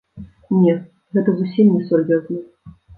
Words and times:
Не, 0.61 0.73
гэта 1.17 1.37
зусім 1.39 1.73
несур'ёзна. 1.77 2.39